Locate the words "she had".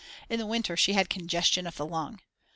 0.75-1.11